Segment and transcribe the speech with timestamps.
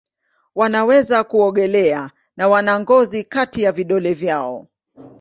[0.55, 4.67] Wanaweza kuogelea na wana ngozi kati ya vidole vyao.